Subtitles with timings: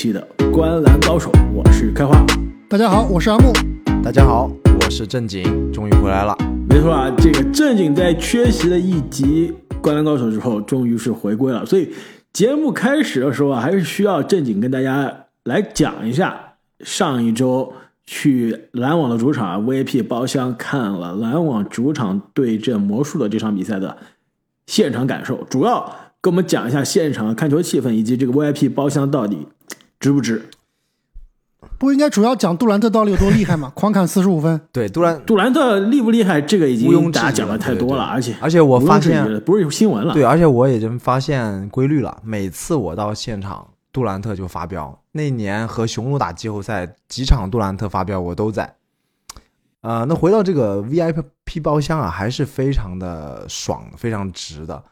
[0.00, 2.24] 期的《观篮高手》，我是开花。
[2.70, 3.52] 大家好，我是阿木。
[4.02, 6.34] 大家好，我是正经，终于回来了。
[6.70, 9.52] 没错啊，这个正经在缺席了一集
[9.82, 11.66] 《灌篮高手》之后，终于是回归了。
[11.66, 11.92] 所以
[12.32, 15.14] 节目开始的时候啊，还是需要正经跟大家
[15.44, 17.70] 来讲一下上一周
[18.06, 23.98] 去篮网的主场啊 VIP 包厢看了篮网主场对阵魔术的这场比赛的
[24.66, 29.46] 现场感受，主要跟我们讲一下现场的看球气氛以及这个 VIP 包厢到底
[30.00, 30.50] 值不值。
[31.78, 33.70] 不应该主要讲杜兰特到底有多厉害吗？
[33.76, 34.60] 狂砍四十五分。
[34.72, 36.40] 对，杜兰杜兰特厉不厉害？
[36.40, 40.12] 这个已毋庸经大家置疑讲的太多了，对对而且而且我发现不是有新闻了。
[40.12, 42.18] 对，而且我已经发现规律了。
[42.24, 44.98] 每次我到现场，杜兰特就发飙。
[45.12, 48.74] 那年和雄鹿打季后赛，几场杜兰特发飙我都在。
[49.82, 54.82] 呃，那回到这个 VIP 包厢啊，还是非常的爽，非常值的。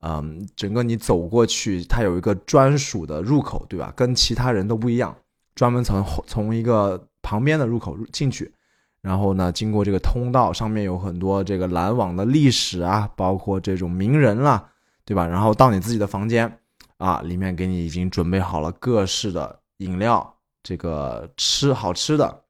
[0.00, 3.92] 嗯，整个你走过去，它有一个专属的入口，对吧？
[3.96, 5.16] 跟其他人都不一样，
[5.54, 8.52] 专门从从一个旁边的入口入进去，
[9.00, 14.68] 然后呢，经过这个通道，上面有很多这个篮网的历史啊，包括这种名人啦，
[15.04, 15.26] 对吧？
[15.26, 16.58] 然后到你自己的房间
[16.98, 22.42] 啊，里面给你已经准备好了各式的饮料，这个吃好吃的，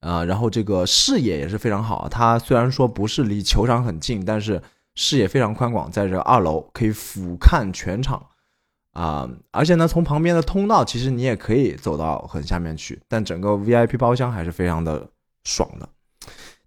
[0.00, 2.08] 啊，然后这个视野也是非常好。
[2.08, 4.62] 它虽然说不是离球场很近，但是
[5.00, 8.26] 视野非常宽广，在这二楼可以俯瞰全场
[8.94, 15.08] 啊、而且呢，从旁边的通道，其实你也可以走到很下面去，但整个 VIP 包厢还是非常的
[15.44, 15.88] 爽的。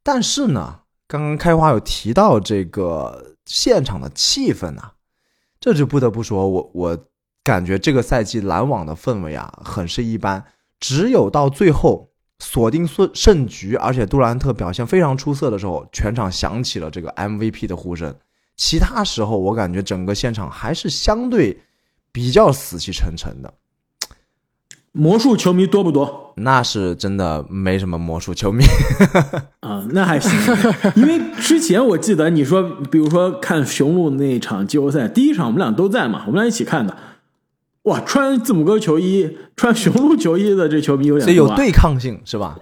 [0.02, 0.80] 但是呢，
[1.10, 4.94] 刚刚开花有提到这个现场的气氛啊，
[5.60, 6.98] 这就不得不说，我我
[7.44, 10.46] 感觉这个赛季篮网的氛围啊，很是一般。
[10.80, 12.11] 只有到最后
[12.44, 18.14] 锁定胜胜局，而且杜兰特表现非常出色的时候，全场响起了这个 MVP 的呼声。
[18.58, 21.60] 其他时候，我感觉整个现场还是相对
[22.12, 23.54] 比较死气沉沉的。
[24.92, 28.66] 魔术球迷多不多那是真的没什么魔术球迷，
[29.62, 29.88] 啊？
[29.92, 30.32] 那还行，
[30.96, 36.98] 因为之前我记得你说，比如说看雄鹿那场季后赛，第一场我们俩都在嘛，我们俩一起看的。
[37.84, 42.60] 哇，穿字母哥球衣、穿雄鹿球衣的这球迷有点多啊所以有对抗性是吧？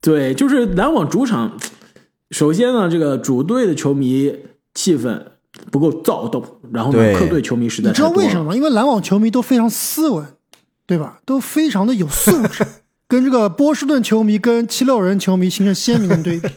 [0.00, 1.56] 对，就是篮网主场，
[2.32, 4.36] 首先呢，这个主队的球迷
[4.74, 5.24] 气氛
[5.70, 8.56] 不够躁动，然后呢，客队球迷实在你知道为什么吗？
[8.56, 10.26] 因为篮网球迷都非常斯文，
[10.84, 11.20] 对吧？
[11.24, 12.66] 都非常的有素质，
[13.06, 16.48] 跟这个波士顿球迷跟七六人球迷形成鲜明的对比，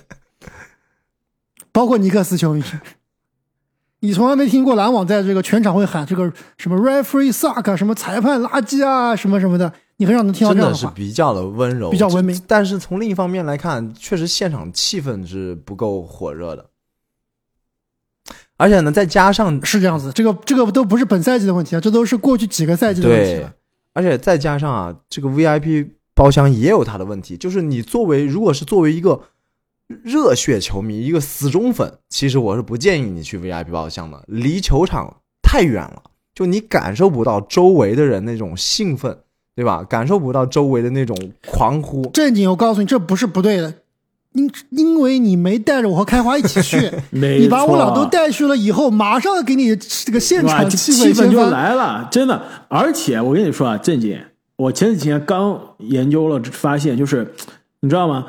[1.72, 2.64] 包括尼克斯球迷。
[4.02, 10.96] 你从来没听过篮网在这个全场会喊这个什么 referee suck 啊什么裁判垃圾啊什么什么的，你很少能听到真的是这样话。
[10.96, 16.66] 比较的温柔，比较文明但是从另一方面来看，确实现场气氛是不够火热的。
[18.56, 23.54] 而且呢，再加上是这样子，这个这个都不是本赛季的问题啊，这都是过去几个赛季的问题了。，
[23.94, 29.22] 而且再加上啊，这个 VIP 包厢也有它的问题，就是你作为如果是作为一个
[30.04, 39.18] 热血球迷，一个死忠粉，其实我是不建议你去 VIP 包厢的，离球场太远了，就你感受不到周围的人那种兴奋，
[39.56, 39.84] 对吧？
[39.84, 41.18] 感受不到周围的那种
[41.48, 42.06] 狂呼。
[42.12, 43.74] 正经，我告诉你，这不是不对的，
[44.34, 51.50] 因因为你没带着我和开花一起去， 你把我错俩都带去了以后，马上给你这个现场气气氛就。
[51.50, 52.40] 来了，真的。
[52.68, 54.22] 而且我跟你说啊，正经，
[54.56, 57.34] 我前几天刚研究了，发现就是，
[57.80, 58.28] 你知道吗？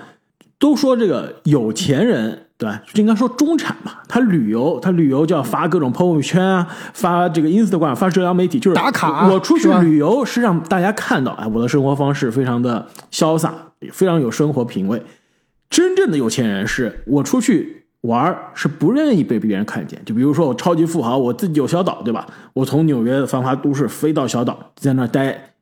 [0.60, 2.82] 都说这个有钱人，对吧？
[2.94, 13.54] 应该说中产吧，他旅游，他旅游就要发各种朋友圈啊，发这个 Instagram，发社交媒体，就是打卡我出去旅游是让大家看到，哎，我的生活方式非常的潇洒，
[13.91, 15.03] 非常有生活品味。
[15.71, 19.98] 真正的有钱人是我出去玩儿是不愿意被别人看见。
[20.04, 22.27] 就比如说我超级富豪，我自己有小岛，对吧？
[22.53, 25.54] 我从纽约的繁华都市飞到小岛，在那待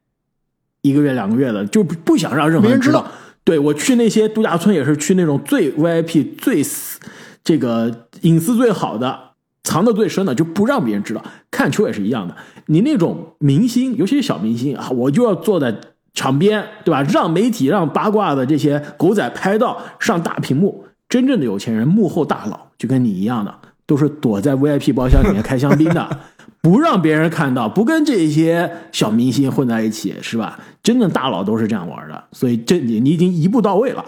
[0.83, 3.07] 一个月两个月的，就不不想让任何人知道
[3.49, 7.01] 对我去那些度假村也是去那种最 VIP、最私
[7.43, 9.19] 这个隐私最好的。
[9.65, 12.37] 藏的最深的就不让别人知道，看球也是一样的。
[12.67, 15.75] 你那种明星，尤其是小明星啊，我就要坐在
[16.13, 17.03] 场边，对吧？
[17.05, 20.85] 让媒体、让八卦的这些狗仔拍到上大屏幕。
[21.09, 23.55] 真正的有钱人，幕后大佬就跟你一样的，
[23.87, 26.21] 都是躲在 VIP 包厢里面开香槟的，
[26.61, 30.61] 不让别人看到，不跟这些小明星混在一起，是吧？
[30.83, 34.05] 真的大佬都是这样玩的，所以这你你已经一步到位了。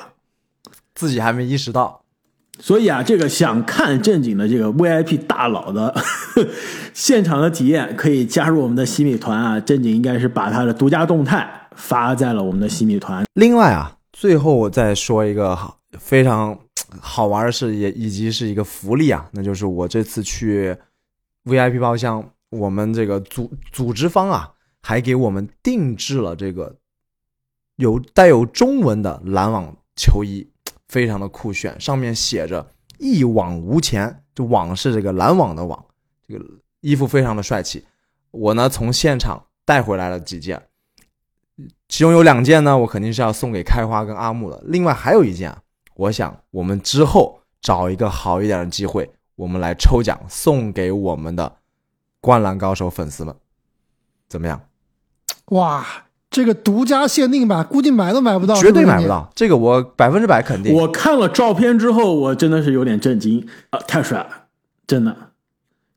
[0.95, 2.03] 自己还没意识到，
[2.59, 5.95] 所以啊，这个想看正经的这个 VIP 大佬的
[6.93, 9.59] 现场的体验，可以加入我们的洗米团啊。
[9.59, 13.25] 正经应该是把他的独家动态发在了我们的洗米团。
[13.35, 16.59] 另外啊，最后我再说一个好非常
[17.01, 20.77] 好玩的事，也以及是一个福利啊，那就是我这次去
[21.45, 24.51] VIP 包厢，我们这个组组织方啊，
[24.83, 26.77] 还给我们定制了这个
[27.77, 30.51] 有带有中文的篮网球衣，
[30.89, 35.85] 非常的酷炫，上面写着“一往无前”，就网是这个篮网的网，
[36.27, 36.45] 这个
[36.81, 37.85] 衣服非常的帅气。
[38.31, 40.69] 我呢从现场带回来了几件，
[41.89, 44.63] 其中有两件呢，我肯定是要送给开花跟阿木的。
[44.65, 45.55] 另外还有一件，
[45.97, 51.59] 我想我们之后找一个好一点的机会，我们来抽奖送给我们的
[52.21, 53.35] 灌篮高手粉丝们，
[54.29, 54.61] 怎么样？
[55.51, 55.85] 哇，
[56.31, 60.75] 这个独家限定版，估计买都买不到，绝对买不到，这个我百分之百肯定。
[60.75, 64.29] 我看了照片之后，我真的是有点震惊啊，太帅了，
[64.87, 65.17] 真的。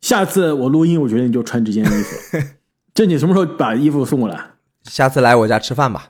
[0.02, 2.38] 下次我录音，我决定就穿这件衣服。
[2.94, 4.40] 正经什么时候把衣服送过来？
[4.84, 6.10] 下次来我家吃饭吧。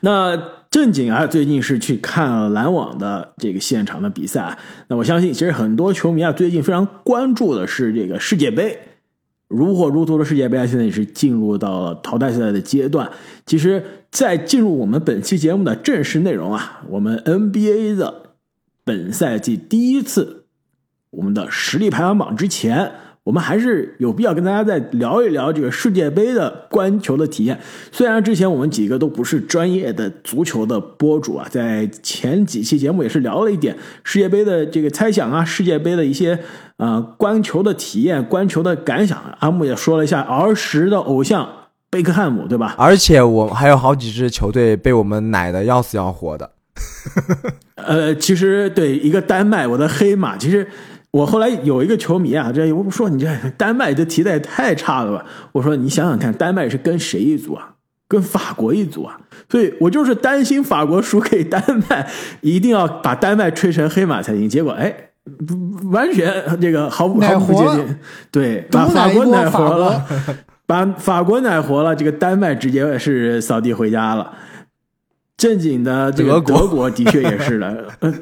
[0.00, 0.36] 那
[0.70, 4.58] 正经啊，最近是去看了篮网的这个现场的比赛。
[4.88, 8.78] 那我相信，其实很多球迷啊，最近非常关注的是这个世界杯，
[9.48, 13.10] 如火如荼的世界杯，现在也是进入到了淘汰赛的阶段。
[13.44, 18.32] 其实，在进入我们本期节目的正式内容啊，我们 NBA 的
[18.84, 20.44] 本赛季第一次
[21.10, 22.92] 我们的实力排行榜之前。
[23.26, 27.58] 我们还是有必要跟大家再聊一聊这个世界杯的观球的体验。
[27.90, 36.38] 虽然之前我们几个都不是专业的足球的博主啊，在前几期节目也是聊了一点世界杯的这个猜想啊，世界杯的一些
[36.76, 39.20] 呃观球的体验、观球的感想。
[39.40, 41.48] 阿木也说了一下儿时的偶像
[41.90, 42.76] 贝克汉姆，对吧？
[42.78, 46.52] 而且我还有好几支球队被我们奶的要死要活的。
[47.74, 50.68] 呃，其实对一个丹麦，我的黑马，其实。
[51.16, 53.26] 我后来有一个球迷啊，这我说你这
[53.56, 55.24] 丹麦这踢的也太差了吧？
[55.52, 57.72] 我说你想想看，丹麦是跟谁一组啊？
[58.06, 59.18] 跟法国一组啊？
[59.48, 62.06] 所以我就是担心法国输给丹麦，
[62.42, 64.46] 一定要把丹麦吹成黑马才行。
[64.46, 64.94] 结果哎，
[65.90, 66.30] 完全
[66.60, 67.98] 这个毫不毫不接近，
[68.30, 70.04] 对，把法国奶活了，
[70.66, 74.34] 把法国奶活了，这个丹麦直接是扫地回家了。
[75.38, 77.86] 正经的这个德国的确也是的。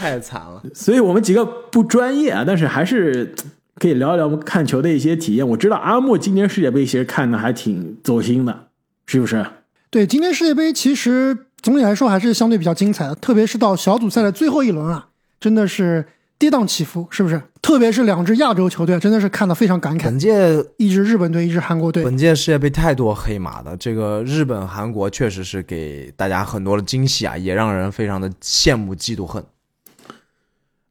[0.00, 3.34] 太惨了， 所以我们几个不专业啊，但是还是
[3.74, 5.46] 可以聊一聊我们看球的一些体验。
[5.46, 8.68] 我知道阿莫今年世界杯其实看的还挺走心的，
[9.04, 9.44] 是不是？
[9.90, 15.08] 对，今年世界杯其实总体来说还是相对比较精彩的，特别是到小组赛的最后一轮啊，
[15.38, 16.06] 真的是
[16.38, 17.42] 跌宕起伏，是不是？
[17.60, 20.04] 特别是两支亚洲球队，真的是看得非常感慨。
[20.04, 22.02] 本届一支日本队，一支韩国队。
[22.02, 29.44] 本届世界杯太多黑马的，这个日本、韩国确实是给大家很多的惊喜啊，也让人非常的羡慕、嫉妒、恨。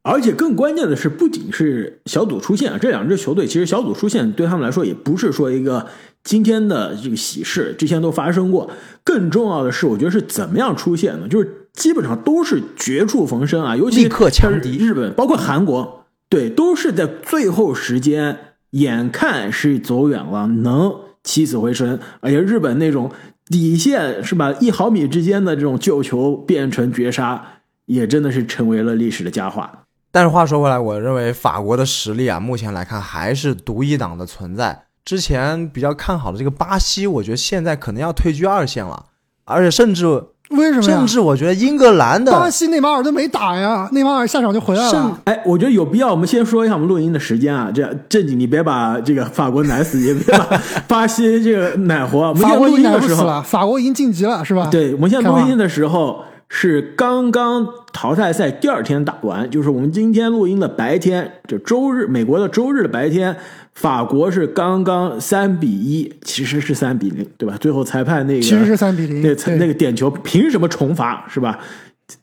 [0.01, 5.85] 而且更关键的是，不仅是小组出线啊，这两支球队其实小组出线对他们来说也不是说一个
[6.23, 8.71] 今天的这个喜事，之前都发生过。
[9.03, 18.37] 更重要的是，我觉得是怎么样出现的，就是基本上都是绝处逢生啊，尤其立刻强敌日本，包括韩国，对，都是在最后时间，
[18.71, 20.93] 眼看是走远了，能
[21.23, 21.99] 起死回生。
[22.21, 23.11] 而且日本那种
[23.47, 27.45] 底线是吧，一毫米之间的这种救球变成绝杀，
[27.85, 29.85] 也真的是成为了历史的佳话。
[30.11, 34.83] 但是话说回来，我认为法国的实力啊，目前来看还是独一档的存在。
[35.05, 39.05] 之前比较看好的这个巴西，我觉得现在可能要退居二线了，
[39.45, 40.05] 而且甚至
[40.49, 40.81] 为什么？
[40.81, 45.21] 甚至我觉得英格兰的巴西内马尔都没打呀，内马尔下场就回来了。
[45.25, 52.29] 哎，我觉得有必要，我们先说一下我们录音的时间啊，这样正经，你别把这个法国奶死，也别把 巴西这个奶活。
[52.29, 54.67] 我们现在录音的时候，法国已经晋级了，是吧？
[54.71, 56.23] 对，我们现在录音的时候。
[56.51, 63.37] 是刚刚淘汰赛第二天打完，就是我们今天录音的白天，就周日，美国的周日的白天，
[63.73, 67.55] 法国是刚刚三比一，其实是三比零，对吧？
[67.57, 71.59] 最后裁判那个其实是三比零，那那个点球凭什么重罚是吧？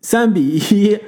[0.03, 0.99] 三比一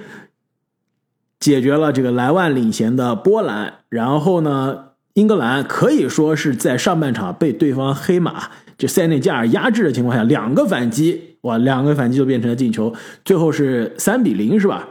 [1.41, 4.85] 解决了这个莱万领衔的波兰，然后呢，
[5.15, 11.37] 英格兰可以说是在上半场被对方黑马就塞内加尔压制的情况下，两个反击。
[11.43, 12.95] 哇，两个反击就变成了进球，
[13.25, 14.89] 最后是三比零，是吧？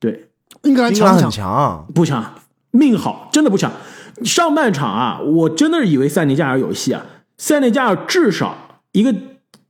[0.00, 0.28] 对，
[0.62, 2.34] 英格兰强很强，不强，
[2.70, 3.70] 命好，真的不强。
[4.24, 7.04] 上半场啊，我真的是以为塞内加尔有戏啊，
[7.38, 9.14] 塞内加尔至少一个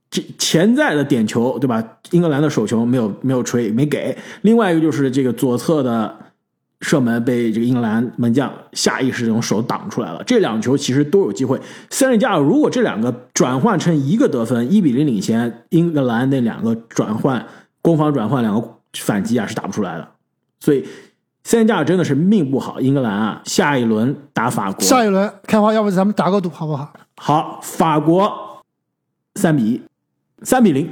[0.09, 1.83] 这潜在的点球，对吧？
[2.11, 4.17] 英格兰的手球没有没有吹，没给。
[4.41, 6.24] 另外一个就是这个左侧的。
[6.85, 10.23] 射门被这个英格兰门将下意识用手挡出来了。
[10.23, 11.59] 这两球其实都有机会。
[11.89, 17.43] 塞内加尔如果这两个转换成一个得分，一比零领先，英格兰那两个转换
[17.81, 20.07] 攻防转换两个反击啊是打不出来的。
[20.59, 20.87] 所以
[21.43, 22.79] 塞内加尔真的是命不好。
[22.79, 24.81] 英格兰啊，下一轮打法国。
[24.81, 26.93] 下一轮开花，要不咱们打个赌好不好？
[27.17, 28.61] 好，法国
[29.39, 29.81] 三比一，
[30.43, 30.87] 三比零。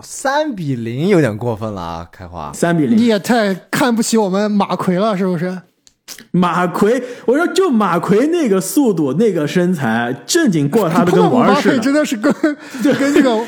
[0.00, 2.52] 三比零有点过分了啊，开花。
[2.52, 5.56] 三比零，你也太看不起我们马奎了，是不是？
[6.32, 11.78] 马奎，我说就马奎那个速度、那个身材，正经过他的跟玩儿似的。
[11.78, 12.30] 真的是跟
[12.82, 13.42] 跟这个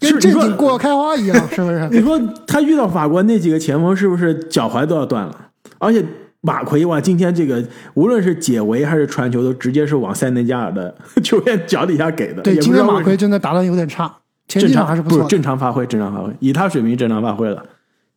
[0.00, 1.86] 跟正经过开花一样，是不是？
[1.92, 5.48] 你说他遇到法国那几个前锋，是不是脚踝都要断了？
[5.78, 6.02] 而且
[6.40, 12.40] 马奎哇，今天这个无论是解围还是传球，都直接是往塞内加尔的球员脚底下给的。
[12.40, 14.10] 对，今天马奎真的打的有点差，
[14.48, 17.64] 前场还是不错，正常发挥，正常发挥，以他水平正常发挥了，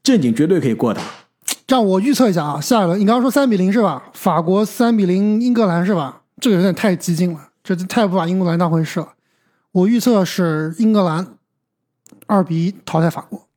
[0.03, 1.01] 正经绝对可以过他。
[1.67, 4.03] 让我预测一下啊，下一轮你刚刚说三比零是吧？
[4.13, 6.21] 法国三比零英格兰是吧？
[6.41, 9.09] 这个有点太激进了，这太不把英格兰当回事了。
[9.71, 11.25] 我预测是英格兰
[12.25, 13.47] 二比一淘汰法国，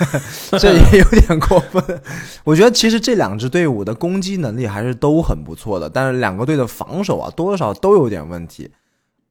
[0.58, 2.00] 这也有点过分。
[2.44, 8.70] 我觉得其实这两支队伍的攻击能力还是都很不错的，但是两个队的防守啊，多少都有点问题。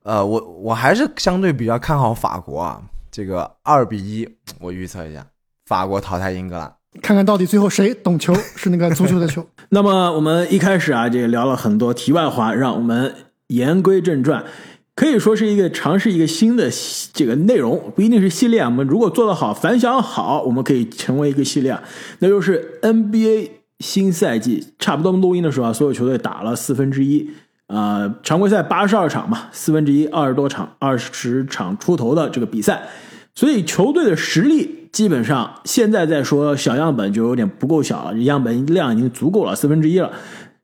[0.07, 4.25] 呃，我我还是相对比较看好法国啊，这个二比一，
[4.61, 5.27] 我预测一下，
[5.65, 6.73] 法国淘汰英格兰。
[7.01, 9.45] 看看到底最后谁懂球，是那个足球的球。
[9.67, 13.13] 那么我们一开始啊，这个聊了很多题外话，让我们
[13.47, 14.45] 言归正传，
[14.95, 16.69] 可以说是一个尝试一个新的
[17.11, 18.61] 这个内容，不一定是系列。
[18.61, 21.77] 我们如果做得好，反响好，我们可以成为一个系列。
[22.19, 23.49] 那就是 NBA
[23.79, 27.29] 新赛季，差不多录音的时候啊，所有球队打了四分之一，
[27.67, 32.87] 呃，常规赛八十二场嘛，四分之一二十多场，二十场出头的这个比赛，
[33.35, 34.75] 所以球队的实力。
[34.89, 40.11] 基本上现在再说小样本就有点不够小了，样本量已经足够了，四分之一了。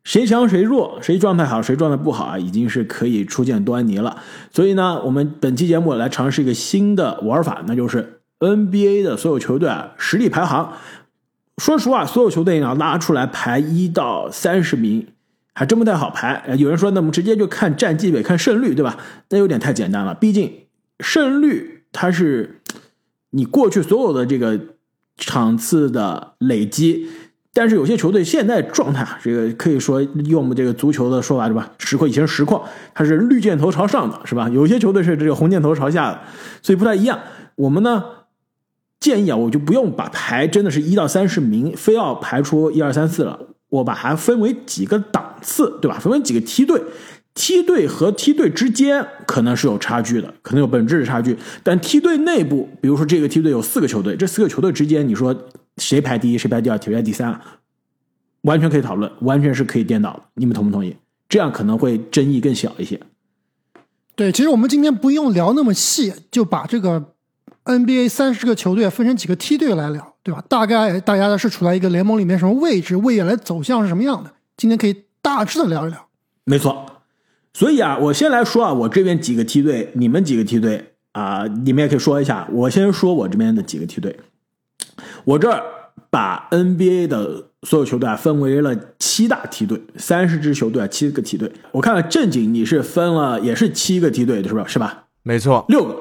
[0.04, 4.18] 谁强谁弱，谁状态好谁状态不好啊，已经是可以初见端倪了。
[4.52, 10.74] 所以呢，我们本期节目来尝试一个新的玩法，那就是 NBA 的所有球队啊实力排行。
[11.62, 15.06] 说实话，所有球队要拉出来排一到三十名，
[15.54, 16.44] 还真不太好排。
[16.58, 18.98] 有人说，那么直接就看战绩呗，看胜率，对吧？
[19.30, 20.52] 那有点太简单了，毕竟
[21.00, 22.60] 胜率它是。
[23.36, 24.60] 你过去所有的这个
[25.18, 27.10] 场次的累积，
[27.52, 31.72] 但是有些球队现在状态，这个可以说用我们这个足球的说法是吧？
[31.80, 34.48] 实况以前实况它是绿箭头朝上的，是吧？
[34.50, 36.22] 有些球队是这个红箭头朝下的，
[36.62, 37.20] 所以不太一样。
[37.56, 38.04] 我们呢
[39.00, 43.40] 建议啊，我就不用把排真的是一到三十名，非要排出一二三四了，
[43.74, 45.98] 我把它分为几个档次，对吧？
[45.98, 46.80] 分为几个梯队。
[47.34, 51.36] 梯队和梯队之间可能是有差距的，可能有本质的差距。
[51.64, 55.36] 但梯队内部，比如说这个梯队有四个球队，这四个球队之间，你说
[55.78, 57.42] 谁排第一，谁排第二，谁排第三，
[58.42, 60.22] 完全可以讨论，完全是可以颠倒的。
[60.36, 60.96] 你们同不同意？
[61.28, 63.02] 这样可能会争议更小一些。
[64.16, 67.14] 对，其实我们今天不用聊那么细，就把这个
[67.66, 70.42] NBA 三十个球队分成几个梯队来聊，对吧？
[70.48, 74.32] 大概大家的是处在一个联盟里面什么位置，未来走向是什么样的？
[74.56, 76.08] 今天可以大致的聊一聊。
[76.46, 76.86] 没错。
[77.54, 82.48] 所以啊，我先来说啊，我这边几个梯队，你们几个梯队啊，你们也可以说一下。
[82.52, 84.18] 我先说我这边的几个梯队，
[85.26, 85.62] 我这儿
[86.10, 91.52] 把 NBA 的所有球队啊分为了七大梯队，三十支球队啊，七个梯队。
[91.72, 94.66] 我看了正经你是分了也是七个梯队的是吧？
[94.66, 95.04] 是吧？
[95.22, 95.96] 没错，六个。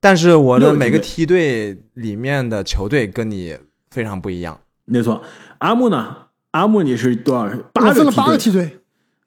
[0.00, 3.56] 但是我的每个梯队里面的球队跟你
[3.90, 4.60] 非常不一样。
[4.84, 5.22] 没错，
[5.58, 6.16] 阿木呢？
[6.52, 7.56] 阿木你是多少？
[7.74, 8.78] 我分了八个梯队，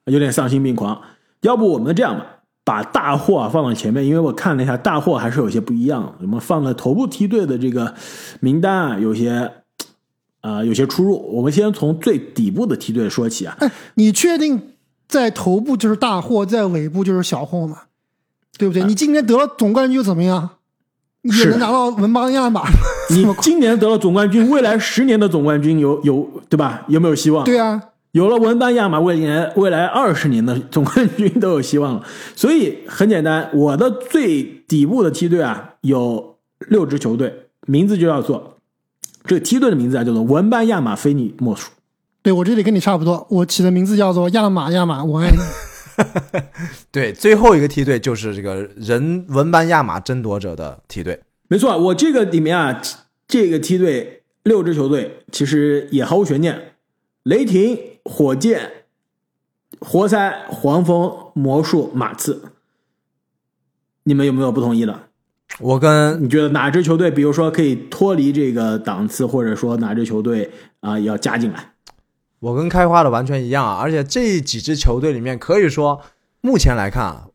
[0.05, 0.99] 有点丧心病狂。
[1.41, 2.25] 要不我们这样吧，
[2.63, 6.15] 把大货啊放到前面，因为我看了一下，大货还是有些不一样。
[6.21, 7.93] 我们放了头部梯队的这个
[8.39, 9.51] 名单啊，有些
[10.39, 11.17] 啊有些出入。
[11.35, 13.55] 我们先从最底部的梯队说起啊。
[13.59, 14.73] 哎，你确定
[15.07, 17.83] 在头部就是大货，在尾部就是小货吗？
[18.57, 18.83] 对不对？
[18.83, 20.49] 你今年得了总冠军又怎么样？
[21.23, 22.63] 也能拿到文班亚马。
[23.09, 26.83] 你 今年得了总冠军，未来十年的总冠军有有对吧？
[26.87, 27.43] 有没有希望？
[27.43, 27.81] 对啊。
[28.13, 32.03] 有了文班亚马，未来未来二十年的总冠军都有希望了。
[32.35, 36.35] 所以很简单，我的最底部的梯队啊，有
[36.67, 38.57] 六支球队，名字就叫做
[39.25, 41.69] 这个梯队的名字啊，叫做文班亚马，非你莫属。
[42.21, 45.37] 对我这里跟你差不多，我起的名字叫做亚马亚马，我爱你。
[46.91, 51.19] 对，最后一个梯队就是这个人文班亚马争夺者的梯队。
[51.48, 52.81] 没错，我这个里面啊，
[53.27, 56.74] 这个梯队六支球队其实也毫无悬念，
[57.24, 57.77] 雷霆。
[58.03, 58.71] 火箭、
[59.79, 62.41] 活塞、黄蜂、魔术、马刺，
[64.05, 65.03] 你们有没有不同意的？
[65.60, 71.70] 我跟你觉得哪支球队，比如说可以脱离这个档次，或者说哪支球队啊要加进来？
[72.41, 73.77] 我跟开花的完全一样啊！
[73.79, 76.01] 而且这几支球队里面，可以说
[76.41, 77.27] 目前来看啊，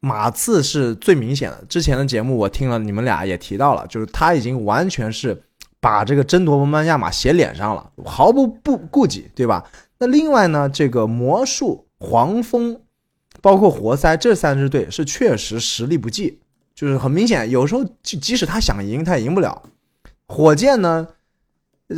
[0.00, 1.64] 马刺是最明显的。
[1.68, 5.40] 之前的节目我听了，你们俩也提到了，就是他已经完全是
[5.78, 9.64] 把这个争夺文班亚马写脸上了，毫不不顾忌，对吧？
[9.98, 12.80] 那另外呢，这个魔术、黄蜂，
[13.40, 16.40] 包括活塞这三支队是确实实力不济，
[16.74, 19.62] 就是很明显，有时候即即使他想赢，他也赢不了。
[20.26, 21.06] 火箭呢，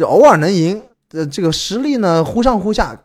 [0.03, 0.83] 偶尔能赢，
[1.15, 3.05] 呃，这个实力呢忽上忽下，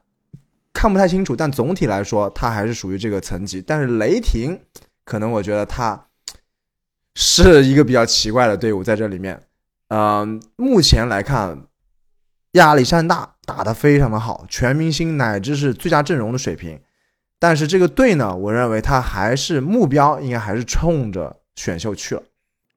[0.74, 3.62] 看不太清楚，但总体来说，他还是属于这个层级。
[3.62, 4.60] 但是雷霆，
[5.06, 6.08] 可能我觉得他
[7.14, 9.40] 是一个比较奇怪的队伍在这里面。
[9.90, 11.66] 嗯、目前来看，
[12.54, 16.80] 亚历山大打得非常的好，全明星乃至是最佳阵容的水平。
[17.38, 22.24] 但是这个队呢，我认为他还是目标应该还是冲着选秀去了。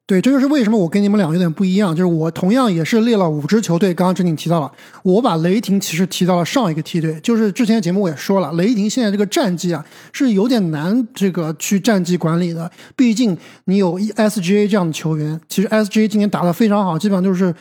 [0.04, 4.70] 对，这就是为什么我跟你们俩有点不一样，就是我同样也是列了五支球队，刚刚正经提到了，
[5.04, 9.82] 我把雷霆其实提到了上一个梯队，就是之前节目我也说了，雷霆现在这个战绩啊
[10.12, 17.54] 是有点难这个去战绩管理的，毕竟你有 SGA 这样的球员，其实 SGA 今年打得非常好，基本上就是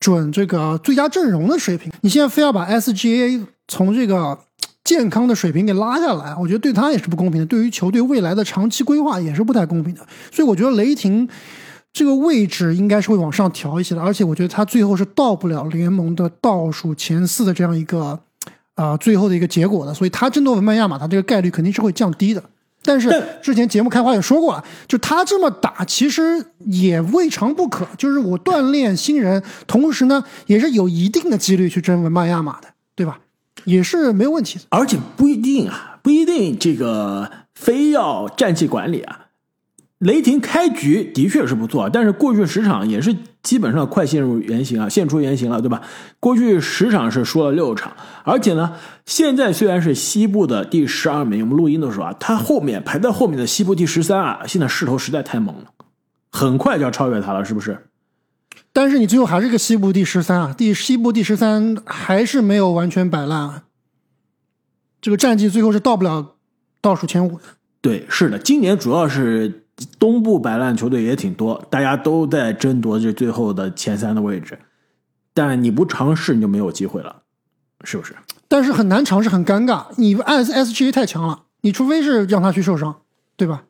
[0.00, 4.36] 准这个最佳阵容的水平，你现在非要把 SGA 从这个
[4.82, 10.04] 健康的水平给拉下来，我觉得对他也是不公平的，对于球队未来的长期规划也是不太公平的。
[10.32, 11.28] 所以我觉得雷霆
[11.94, 18.18] 这个位置应该是会往上调一些的，而且我觉得他最后是到不了联盟的倒数前四的这样一个
[18.74, 22.42] 啊、呃最后的一个结果的，所以他争夺文班亚马，他这个概率肯定是会降低的。
[22.82, 27.86] 但是但之前节目开花也说过了，就他这么打，其实也未尝不可。
[27.96, 33.20] 就是我锻炼新人，同时呢，也是有一定的几率去争文班亚马的，对吧？
[33.64, 34.64] 也是没有问题的。
[34.68, 39.23] 而且不一定啊，不一定这个非要战绩管理啊。
[40.04, 45.80] 雷霆开局的确是不错，但是过去十场也是基本上快陷入原形啊，现出原形了，对吧？
[46.20, 48.74] 过去十场是输了六场，而且呢，
[49.06, 55.64] 现在虽然是西部的第十二名，我们录音的时候啊，他后面排在后面的西部第十三啊，现在势头实在太猛了，
[56.30, 57.86] 很快就要超越他了，是不是？
[58.74, 63.62] 但是你最后还是个西部第十三啊，第西部第十三还是没有完全摆烂啊。
[65.00, 66.34] 这个战绩最后是到不了
[66.82, 67.44] 倒数前五的。
[67.80, 69.63] 对，是的，今年主要是
[69.98, 74.58] 东部摆烂球队也挺多，大家都在争夺这最后的前三的位置，
[75.32, 77.22] 但你不尝试你就没有机会了，
[77.82, 78.14] 是不是？
[78.46, 79.86] 但是很难尝试，很尴尬。
[79.96, 83.00] 你 S SGA 太强了，你除非是让他去受伤，
[83.36, 83.64] 对吧？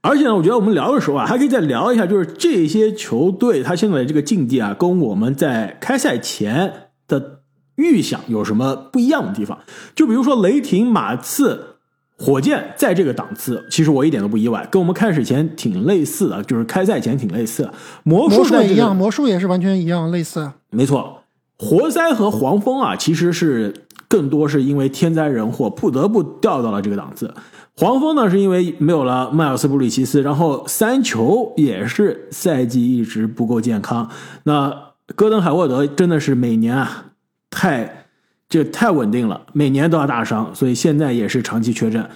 [0.00, 7.40] 而且呢，我觉得我们聊的时候啊，还可以再聊一下，就是这些球队他现在的这个境地啊，跟我们在开赛前的
[7.76, 9.60] 预想有什么不一样的地方？
[9.94, 11.75] 就比如说雷霆、马刺、
[12.18, 17.74] 火箭在这个档次，其实我一点都不意外，跟我们开始前挺类似的，就是开赛前挺类似的。
[18.04, 20.50] 魔魔术在这个术也一样，魔术也是完全一样，类似。
[20.70, 21.22] 没错，
[21.58, 23.74] 活塞和黄蜂啊，其实是
[24.08, 27.34] 更多是因为天灾人祸，不得不掉到了这个档次。
[27.76, 34.08] 黄蜂呢，是因为没有了迈尔斯布里奇斯，然后三球也是赛季一直不够健康。
[34.44, 34.74] 那
[35.14, 37.12] 戈登海沃德真的是每年啊，
[37.50, 38.05] 太
[38.48, 42.08] 这太稳定了，每年都要大伤，所以现在也是长期缺阵。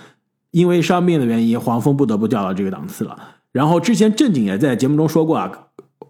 [0.52, 3.36] 因为伤病的原因，黄蜂不得不掉到这个档次了。
[3.52, 5.50] 然后之前正经也在节目中说过啊，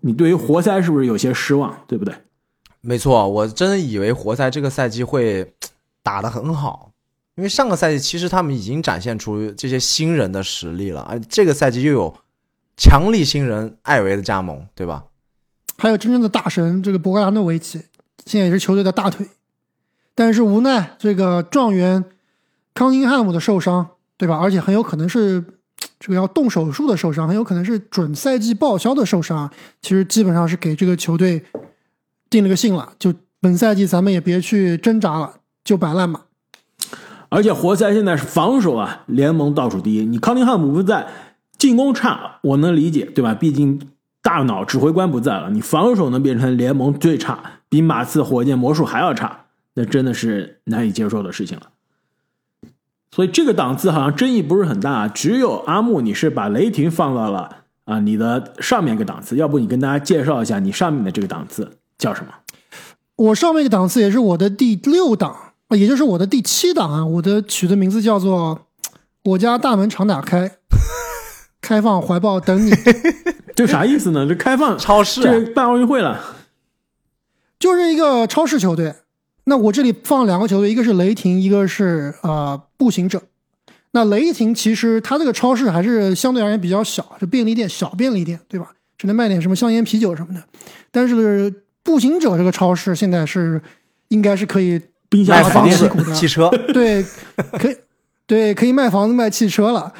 [0.00, 2.14] 你对于活塞是不是有些失望，对不对？
[2.80, 5.54] 没错，我真的以为活塞这个赛季会
[6.02, 6.92] 打得很好，
[7.36, 12.14] 因为上个赛季其实他们已经展现出这些新人的实力了，而这个赛季又有
[12.76, 15.04] 强力新人艾维的加盟，对吧？
[15.76, 17.82] 还有真正的大神这个博格达诺维奇，
[18.24, 19.26] 现在也是球队的大腿。
[20.14, 22.04] 但是无奈这个状元
[22.74, 24.38] 康宁汉姆的受伤，对吧？
[24.38, 25.44] 而且很有可能是
[25.98, 29.50] 这个要动手术的受伤，很有可能是准赛季报销的受伤。
[29.80, 31.42] 其实基本上是给这个球队
[32.28, 36.22] 定了个性了，就本赛季咱们也别去挣扎了，就摆烂吧。
[37.28, 40.04] 而且活塞现在是防守啊，联盟倒数第一。
[40.04, 41.06] 你康宁汉姆不在，
[41.56, 43.34] 进攻差，我能理解，对吧？
[43.34, 43.80] 毕竟
[44.20, 49.39] 大脑指挥官不在了，你防守能变成联盟最差，比马刺、火箭、魔术还要差，
[49.74, 51.68] 那真的是难以接受的事情了。
[53.12, 62.32] 所以这个档次好像争议不是很大，只有阿木你是把雷霆放到了啊你的上面一个档次，要不你跟大家介绍一下你上面的这个档次叫什么？
[63.16, 67.04] 我上面一个档次也是我的第六档，呃也就是我的第七档啊。
[67.04, 68.66] 我的取的名字叫做
[69.24, 70.58] “我家大门常打开，
[71.60, 72.70] 开放怀抱等你
[73.56, 74.24] 这啥意思呢？
[74.26, 76.18] 这开放超市、啊这办奥运会了，”，
[77.58, 78.94] 就是一个超市球队。
[79.44, 83.22] 那我这里放两个球队，一个是雷霆，一个是呃步行者。
[83.92, 88.70] 那雷霆其实它这个超市还是相对而言比较小，是便利店，小便利店，对吧？
[88.96, 90.42] 只能卖点什么香烟、啤酒什么的。
[90.90, 93.60] 但是步行者这个超市现在是
[94.08, 97.04] 应该是可以冰箱卖房子汽车，对，
[97.58, 97.76] 可以，
[98.26, 99.92] 对，可以卖房子、卖汽车了。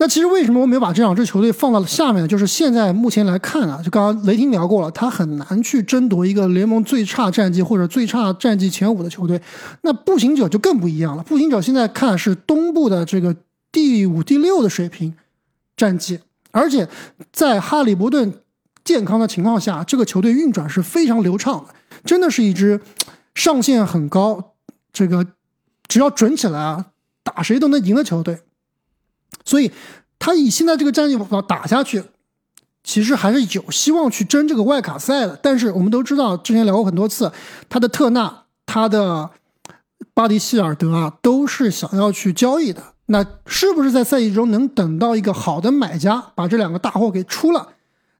[0.00, 2.26] 那其实为什么我没有把这两支球队放到了下面呢？
[2.26, 9.38] 就是现在目前来看啊，就刚刚雷霆聊过了，他很难去争夺一个联盟最差战绩或者最差战绩前五的球队。
[9.82, 13.36] 那步行者就更不一样了，步行者现在看是东部的这个
[13.70, 15.14] 第五、第六的水平
[15.76, 16.18] 战绩，
[16.50, 16.88] 而且
[17.30, 18.32] 在哈利伯顿
[18.82, 21.74] 健康的情况下，这个球队运转是非常流畅的，
[22.06, 22.80] 真的是一支
[23.34, 24.54] 上限很高，
[24.94, 25.26] 这个
[25.86, 26.86] 只要准起来啊，
[27.22, 28.38] 打谁都能赢的球队。
[29.44, 29.70] 所以
[30.18, 32.04] 他以现在这个战绩打下去，
[32.82, 35.38] 其实还是有希望去争这个外卡赛的。
[35.42, 37.32] 但是我们都知道，之前聊过很多次，
[37.68, 39.30] 他的特纳、他的
[40.14, 42.82] 巴迪希尔德啊，都是想要去交易的。
[43.06, 47.68] 那是不是在赛季中能等到一个好的买家，把这两个大货给出了？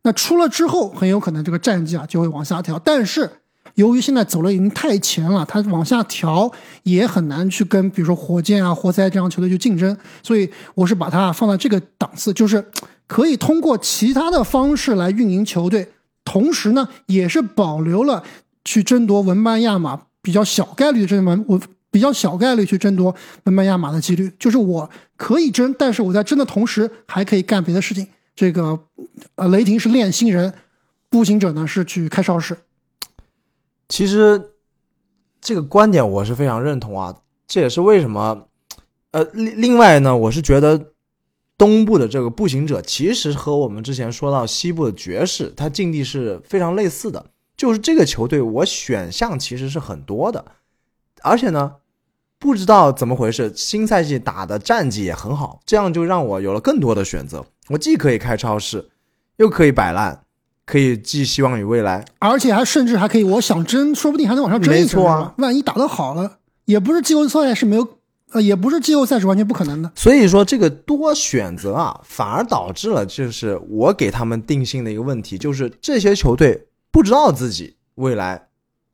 [0.03, 2.79] 那出了之后，很有可能这个战绩啊就会往下调。
[2.79, 3.31] 但是
[3.81, 6.51] 由于现在走了已经太前了，它往下调
[6.83, 9.97] 也很难去跟比如说火箭啊、活塞这样球队去竞争。
[10.23, 12.65] 所以我是把它放在这个档次，就是
[13.07, 15.89] 可以通过其他的方式来运营球队，
[16.25, 18.23] 同时呢也是保留了
[18.65, 21.61] 去争夺文班亚马比较小概率的这么我。
[21.93, 23.13] 比较小概率去争夺
[23.43, 28.07] 文班亚马的几率，就是我可以争，但是我在争的同时还可以干别的事情。
[28.37, 28.79] 这个，
[29.35, 30.55] 呃，雷霆是练新人，
[31.09, 32.57] 步行者呢是去开超市。
[33.91, 34.53] 其实
[35.43, 37.15] 这个观点我是非常认同啊，
[37.47, 38.47] 这也是为什么，
[39.11, 40.93] 呃，另另外呢，我是觉得
[41.59, 50.43] 东部的这个步行者其实和我们之前说到西部的爵士，它境地是非常类似的，就是这个球队我选项其实是很多的，
[51.23, 51.77] 而且呢。
[52.43, 57.45] 不知道怎么回事，新赛季打的战绩也很好，这样就让我有了更多的选择。
[57.69, 58.89] 我既可以开超市，
[59.37, 60.25] 又可以摆烂，
[60.71, 65.35] 可以寄希望于未来，而且还甚至还可以，我想争，说不定还能往上争一争啊！
[65.39, 67.89] 万一打得好了，也不是季后赛是没有，
[68.31, 69.91] 呃，也不是季后赛是完全不可能的。
[69.97, 78.47] 所以说，这个多选择啊，反而导致了就是我给他们定性的一个问题，就是这些球队不知道自己未来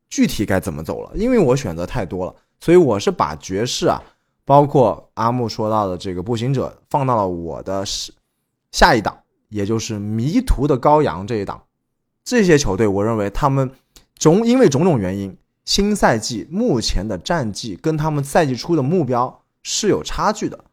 [0.08, 2.34] 具体该怎么走了，因为我选择太多了。
[2.58, 4.02] 所以我是把爵士啊，
[4.46, 8.10] 包括阿木说到的这个步行者放到了我的是
[8.72, 9.14] 下一档，
[9.50, 11.60] 也就是迷途的羔羊这一档。
[12.26, 13.70] 这些球队，我认为他们
[14.18, 20.64] 种因为种种原因，新赛季目前的战绩跟他们赛季初的目标是有差距的，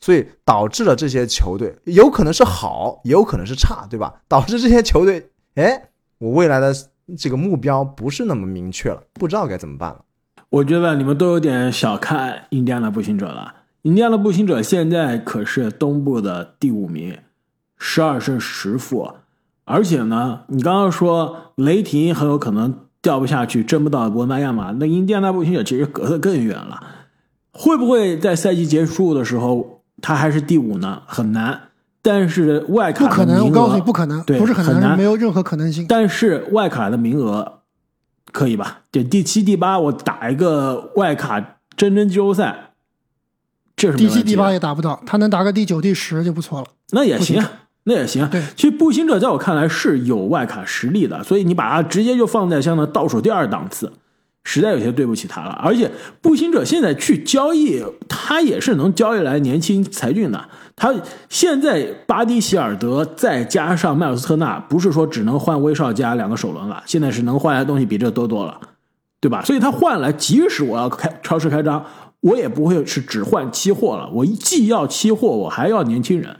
[0.00, 4.22] 所以导致了这些球队有可能是好，也有可能是差，对吧？
[4.28, 6.72] 导致这些球队，哎，我未来的
[7.18, 10.04] 这个目标不是那么明确了，不知道该怎么办了。
[10.50, 13.56] 我觉得你们都有点小看印第安纳步行者了。
[13.82, 17.18] 印第安纳步行者现在可是东部的第五名，
[17.76, 19.12] 十二胜十负。
[19.70, 26.82] 而且呢，你刚刚说雷霆很有可能掉不下去，争不到文班亚马，那印第安纳步行者其实隔得更远了。
[27.52, 31.02] 会不会在赛季结束的时候他还是第五呢？
[31.06, 31.60] 很难。
[32.02, 35.86] 但是外卡不可能，我告诉你不可能，不是很难，没有任何可能性。
[35.88, 37.60] 但是外卡的名额。
[38.32, 38.82] 可以吧？
[38.92, 42.74] 对，第七、第八，我打一个外卡，真真季后赛，
[43.74, 46.66] 这是第七、第八也打不到，他能打个第九、第十就不错了。
[46.90, 47.42] 那也行，
[47.84, 48.28] 那也行。
[48.28, 53.92] 对，其实步行者在我看来是有外卡实力的，所以你把它直接就放在像那倒数第二档次。
[54.42, 55.90] 实在有些对不起他了，而且
[56.22, 60.42] 步行者现在去交易，他也是能交易来年轻才俊的。
[60.74, 60.94] 他
[61.28, 68.58] 现在巴蒂希尔德再加上麦尔斯特纳，不是说只能换威少加两个首轮了，现在是能换来的东西比这多多了，
[69.20, 69.42] 对吧？
[69.44, 71.84] 所以他换来，即使我要开超市开张，
[72.20, 76.34] 我也不会是只换期货了，我既要期货，我还要年轻人，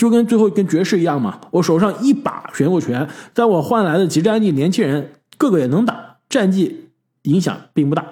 [0.00, 6.86] 就跟最后跟爵士一样嘛，我手上一把选秀权，在我换来的集战力年轻人个个也能打战绩。
[7.24, 8.02] 影响并不大，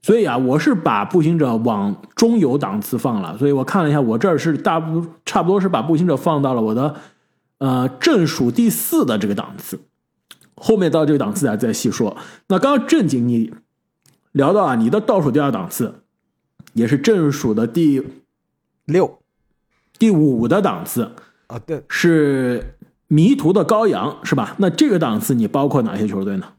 [0.00, 3.36] 所以啊，我是把步行者往中游档次放了。
[3.36, 6.94] 所以我看了一下，我这儿是大不差不多是把步行者放到了我的
[7.58, 9.78] 呃正数第四的这个档次。
[10.54, 12.16] 后面到这个档次啊再细说。
[12.48, 13.52] 那刚刚正经你
[14.32, 15.96] 聊到啊，你的倒数第二档次
[16.72, 18.02] 也是正数的第
[18.86, 19.18] 六、
[19.98, 21.12] 第五的档次
[21.48, 22.76] 啊，对，是
[23.08, 24.54] 迷途的羔羊是吧？
[24.58, 26.52] 那这个档次你包括哪些球队呢？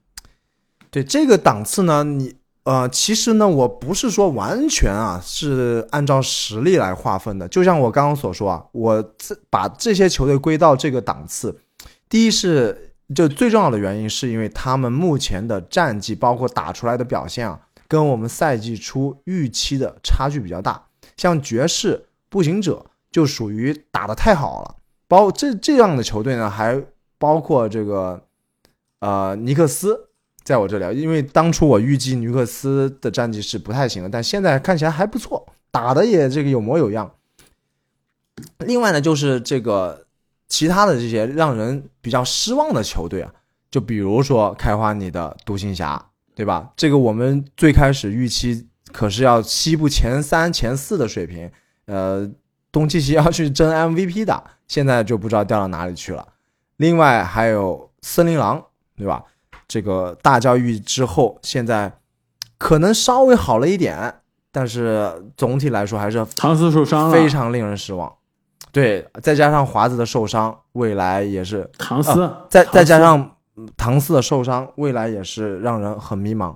[0.91, 7.47] 对这个档次呢，你呃，其实呢，我不是说完全啊是按照实力来划分的。
[7.47, 11.59] 就像我刚刚所说啊，我这把这些球队归到这个档次，
[12.09, 20.83] 第一是就最重要的原因，是因为他们目前的战绩，包括打出来的表现啊，跟我们赛季初预期的差距比较大。
[21.17, 24.75] 像爵士、步行者就属于打得太好了，
[25.07, 26.81] 包这这样的球队呢，还
[27.17, 28.23] 包括这个
[28.99, 30.07] 呃尼克斯。
[30.41, 37.11] 在我这里，因为当初我预计尼克斯的战绩是不太行的，但现在看起来还不错，打的也这个有模有样。
[38.65, 40.07] 另外呢，就是这个
[40.47, 43.31] 其他的这些让人比较失望的球队啊，
[43.69, 46.71] 就比如说开花你的独行侠，对吧？
[46.75, 51.51] 这个我们最开始预期可是要西部前三、前四的水平，
[51.85, 52.27] 呃，
[52.71, 56.27] 东契奇要去争 MVP 的，现在就不知道掉到哪里去了。
[56.77, 58.63] 另外还有森林狼，
[58.95, 59.23] 对吧？
[59.67, 61.91] 这个大教育之后，现在
[62.57, 68.11] 可能稍微好了一点，但是总体来说还是唐斯受伤了，非常令人失望。
[68.71, 73.35] 对，再加上华子的受伤，未来也是唐斯，再斯再加上
[73.75, 76.55] 唐斯的受伤，未来也是让人很迷茫。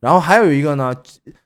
[0.00, 0.94] 然后还有一个呢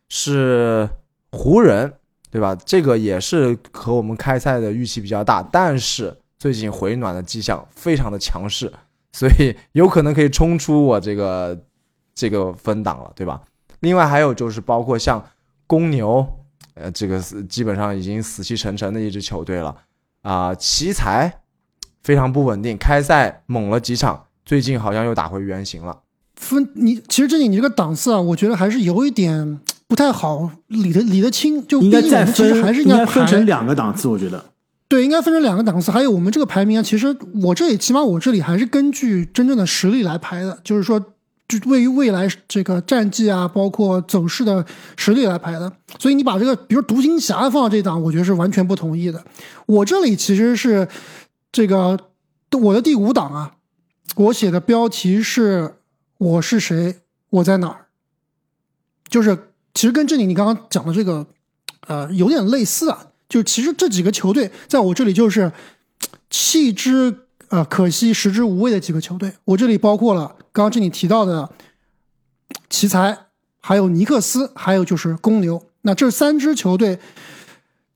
[0.09, 0.89] 是
[1.31, 1.95] 湖人，
[2.33, 2.57] 对吧？
[2.65, 8.73] 这个也是和我们开赛的预期比较大，但是最近回暖的迹象非常的强势，
[9.13, 11.63] 所以 有可能可以冲出我这个
[12.15, 13.43] 这个分档了，对吧？
[13.81, 15.23] 另外还有就是包括像
[15.67, 16.27] 公牛，
[16.73, 19.77] 呃，这个是基本上已经死气沉沉的一支球队了
[20.23, 21.41] 啊、奇才
[22.03, 26.01] 非常不稳定，开赛猛了几场，最近好像又打回原形了。
[26.37, 29.61] 分你其实这里你这个档次啊，我觉得还是有一点
[29.93, 34.43] 不太好理得理得清，就应该再毕竟我们其实分，还是应该分成两个档次，我觉得。
[34.89, 35.91] 对，应该分成两个档次。
[35.91, 40.99] 还有我们这个排名啊，其实我这里起码我这里还是根据真正的实力来排的，就是说，
[41.47, 44.65] 就位于未来这个战绩啊，包括走势的
[44.97, 45.71] 实力来排的。
[45.99, 49.23] 所以你把这个，比如独行侠放到这档，我觉得是完全不同意的。
[49.67, 50.89] 我这里其实是
[51.53, 51.99] 这个
[52.63, 53.53] 我的第五档啊，
[54.17, 55.75] 我写的标题是
[56.17, 56.97] “我是谁，
[57.29, 57.89] 我在哪儿”，
[59.11, 61.27] 就是其实跟这里你刚刚讲的这个，
[61.87, 63.07] 呃，有点类似啊。
[63.29, 65.51] 就其实这几个球队在我这里就是
[66.29, 67.15] 弃之
[67.49, 69.33] 呃可惜食之无味的几个球队。
[69.45, 71.49] 我这里包括了刚刚这里提到的
[72.69, 73.17] 奇才，
[73.61, 75.63] 还有尼克斯，还有就是公牛。
[75.81, 76.99] 那这三支球队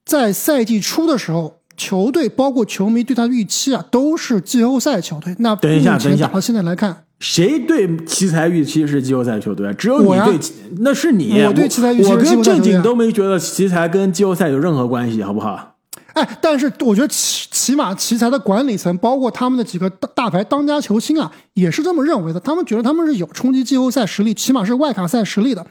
[0.07, 5.37] 在赛季初的时候，球队包括球迷对他的预期啊，都是季后赛球队。
[5.39, 9.73] 那等一下目前等一下打到现在来看，谁对奇才预期是季后赛球队？
[9.75, 10.39] 只有你对，
[10.81, 11.43] 那是你。
[11.43, 15.77] 我对奇才预期是我跟正经都没觉得奇才跟季后赛有任何关系，好不好？
[16.13, 22.41] 哎，但是我觉得起起码奇才的管理层，包括他们的几个大大牌当家球星啊，也是这么认为的。
[22.41, 25.67] 他们觉得他们是有冲击季后赛实力，起码是外卡赛实力的。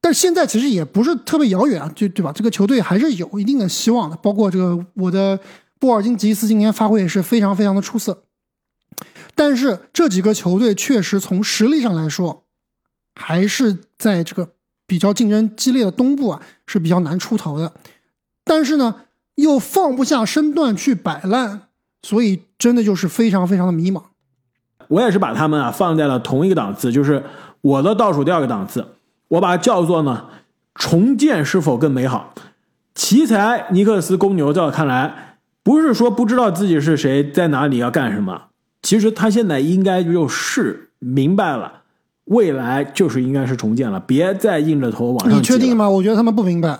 [0.00, 2.32] 但是现在其实也不是特别遥远啊，就对吧？
[2.34, 4.16] 这个球队还是有一定的希望的。
[4.22, 5.38] 包括这个我的
[5.78, 8.22] 波尔津吉斯今年发挥也是非常非常的出色。
[9.34, 12.44] 但是这几个球队确实从实力上来说，
[13.14, 14.50] 还是在这个
[14.86, 17.72] 比较竞争激烈的东部啊是比较难出头的。
[18.44, 19.02] 但是呢，
[19.36, 21.68] 又放不下身段去摆烂，
[22.02, 24.02] 所以真的就是非常非常的迷茫。
[24.88, 27.24] 我也是把他们啊放在了同一个档次，就是
[27.60, 28.86] 我的倒数第二个档次，
[29.28, 30.28] 我把它叫做呢
[30.74, 32.34] 重建是否更美好。
[32.94, 38.48] 奇才、尼克斯、公牛，在我看来，不是说不知道自己是谁，在哪里要干什么，
[38.82, 41.82] 其实他现在应该就是明白了，
[42.24, 45.38] 未来就是应该是重建了，别再硬着头往上。
[45.38, 45.76] 你确定？
[45.76, 45.88] 吗？
[45.88, 46.70] 我觉得他们不明白。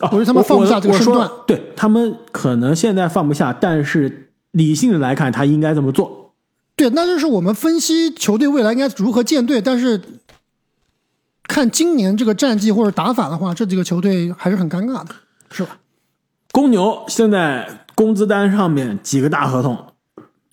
[0.00, 6.34] 哦、我觉得他们放不下这个身段对他们可能现在放不下，但是理性的来看，他应该这么做。
[6.76, 10.00] 对，那就是我们分析球队未来应该如何建队，但是
[11.42, 15.08] 看今年这个战绩或者打法的话，这几个球队还是很尴尬的，
[15.50, 15.78] 是吧？
[16.52, 19.76] 公牛现在工资单上面几个大合同，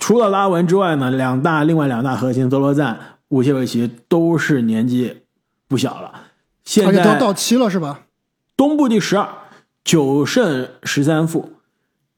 [0.06, 5.24] 除了拉文之外呢，两大另外两大核心德罗赞、武切维奇都是年纪
[5.68, 6.26] 不小了。
[6.64, 8.02] 现在都到期了，是吧？
[8.56, 9.28] 东部第十二，
[9.84, 11.54] 九胜十三负，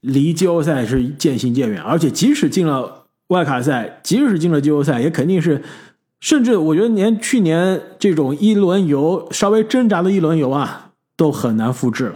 [0.02, 1.82] 离季后赛是渐行渐远。
[1.82, 5.64] 而且即使进了外卡赛，即使进了季后赛，也肯定是，
[6.20, 12.16] 甚至我觉得连去年这种一轮游稍微挣扎的一轮游啊，都很难复制了。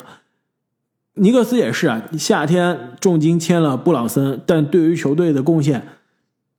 [1.15, 5.85] 尼克斯也是啊，夏天重金签了布朗森，但对于球队的贡献，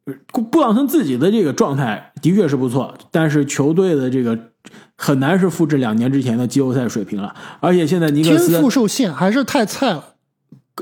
[0.05, 0.15] 呃
[0.51, 4.39] 布朗森自己的这个状态的确是不错，但是球队的这个
[4.97, 7.35] 很难是复制两年之前的季后赛水平了。
[7.61, 10.05] 而且现在尼克斯天斯赋受限，还是太菜了。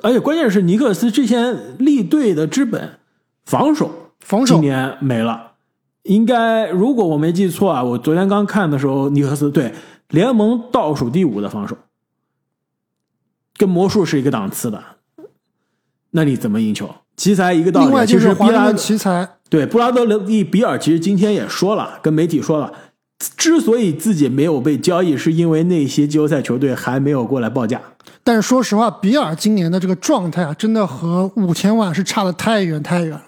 [0.03, 2.99] 而且关键是尼克斯之前立队的之本
[3.45, 5.53] 防守，防守今年没了。
[6.05, 9.73] 应该如果我没记错啊，我昨天刚看的时候，尼克斯对
[10.09, 11.77] 联盟倒数第五的防守，
[13.61, 14.83] 跟魔术是一个档次的。
[16.13, 16.89] 那你怎么赢球？
[17.15, 22.73] 奇才一个道理，另外就是华盛顿奇才，对布拉德利比尔，其实今天也说了，跟媒体说了，
[23.37, 27.79] 之所以自己没有被交易，是因为那些季后赛球队还没有过来报价。
[28.25, 33.25] 但是说实话，比尔今年的这个状态啊，真的和五千万是差的太远太远了。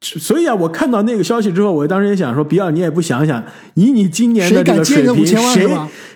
[0.00, 5.60] 所以啊，我看到那个消息之后，我当时也想说，比尔，你也不想想，以你今年的这个水平，接这5000万是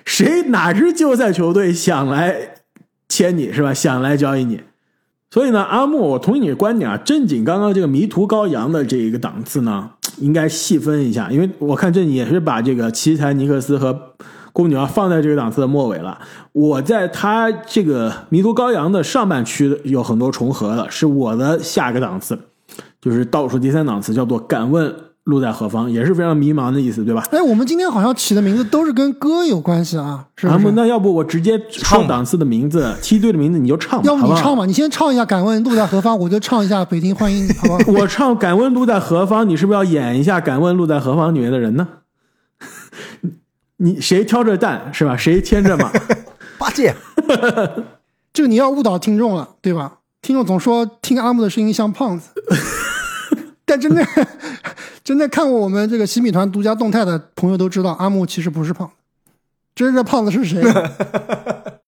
[0.06, 2.53] 谁谁哪支季后赛球队想来
[3.08, 3.72] 签你是吧？
[3.74, 4.60] 想来交易你？
[5.30, 14.14] 所以呢，阿木，我同意你的观点啊，正经刚刚这个迷途羔羊的这一个档次呢，应该细分一下，因为我看正经也是把这个奇才、尼克斯和
[14.52, 16.20] 公牛放在这个档次的末尾了。
[16.52, 22.38] 我在他这个迷途羔羊的上半区有很多重合的，是我的下一个档次。
[23.00, 27.26] 就是倒数第三档次，叫做敢问路在何方，也是非常迷茫的意思，对吧？
[27.30, 30.72] 哎，我们今天好像起的名字都是跟歌有关系啊，是不是？
[30.72, 37.92] 那要不我直接唱档次的名字，梯队的名字，你就唱吧，要不你唱吧，你先唱一下《敢问路在何方》，我就唱一下《北京欢迎你》，好不好？
[38.00, 41.88] 我唱《敢问路在何方》，你是不是要演一下《敢问路在何方》里面的人呢？
[43.78, 45.16] 你谁挑着担是吧？
[45.16, 45.90] 谁牵着马？
[46.58, 46.94] 八戒，
[48.32, 50.00] 这个你要误导听众了，对吧？
[50.20, 52.28] 听众总说听阿木的声音像胖子。
[53.66, 54.06] 但真的，
[55.04, 58.94] 真的看过我们这个洗米团独家动态的朋友都知道，阿木其实不是胖子。
[59.74, 60.62] 真正胖子是谁？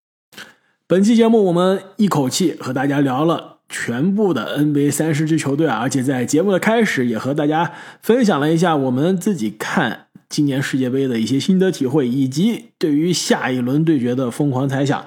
[0.87, 15.07] 本期节目我们一口气和大家聊了全部的 NBA 三十支球队啊，而且在节目的开始也和大家分享了一下我们自己看今年世界杯的一些心得体会，以及对于下一轮对决的疯狂猜想。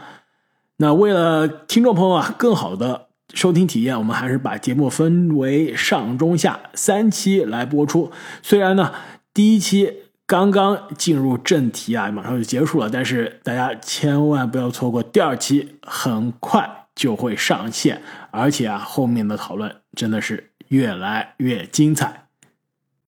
[0.78, 3.09] 那为了听众朋友啊，更好的。
[3.34, 8.12] 收听体验，我们还是把节目分为上中下三期来播出。
[8.42, 8.94] 虽然呢，
[9.34, 9.94] 第一期
[10.26, 22.29] 刚刚进入正题啊，马上就结束了，但是大家千万不要错过第二期，很快就会上线，而且啊，后面的讨论真的是越来越精彩。